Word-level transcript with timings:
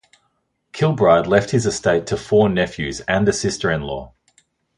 Kilbride 0.73 1.27
left 1.27 1.51
his 1.51 1.67
estate 1.67 2.07
to 2.07 2.17
four 2.17 2.49
nephews 2.49 3.01
and 3.01 3.29
a 3.29 3.31
sister-in-law. 3.31 4.11